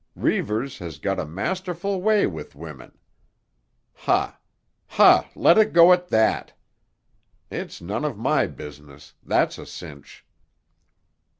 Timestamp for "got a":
0.97-1.27